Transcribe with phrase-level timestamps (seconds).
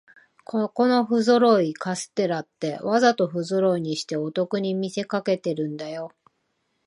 [0.45, 6.11] ここのふぞろいカステラって、わざとふぞろいにしてお得に見せかけてるんだよ